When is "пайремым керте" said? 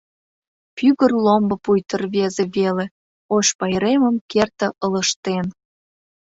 3.59-4.67